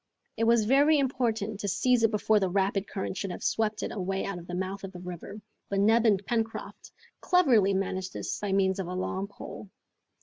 [0.35, 3.91] It was very important to seize it before the rapid current should have swept it
[3.91, 8.39] away out of the mouth of the river, but Neb and Pencroft cleverly managed this
[8.39, 9.69] by means of a long pole.